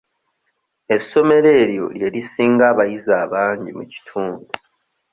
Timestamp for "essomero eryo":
0.95-1.85